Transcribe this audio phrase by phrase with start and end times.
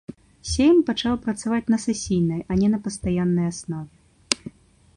[0.51, 4.53] Сейм пачаў працаваць на сесійнай, а не на пастаяннай аснове.